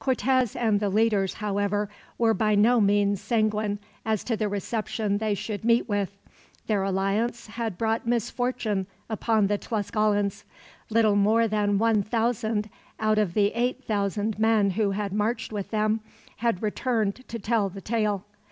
Cortez 0.00 0.56
and 0.56 0.80
the 0.80 0.88
leaders, 0.88 1.34
however, 1.34 1.88
were 2.18 2.34
by 2.34 2.56
no 2.56 2.80
means 2.80 3.20
sanguine 3.20 3.78
as 4.04 4.24
to 4.24 4.36
the 4.36 4.48
reception 4.48 5.18
they 5.18 5.32
should 5.32 5.64
meet 5.64 5.88
with. 5.88 6.10
Their 6.66 6.82
alliance 6.82 7.46
had 7.46 7.78
brought 7.78 8.04
misfortune 8.04 8.88
upon 9.08 9.46
the 9.46 9.58
Tlascalans. 9.58 10.42
Little 10.90 11.14
more 11.14 11.46
than 11.46 11.78
one 11.78 12.02
thousand 12.02 12.68
out 12.98 13.18
of 13.18 13.34
the 13.34 13.52
eight 13.52 13.84
thousand 13.84 14.40
men 14.40 14.70
who 14.70 14.90
had 14.90 15.12
marched 15.12 15.52
with 15.52 15.70
them 15.70 16.00
had 16.38 16.64
returned 16.64 17.22
to 17.28 17.38
tell 17.38 17.68
the 17.68 17.80
tale. 17.80 18.24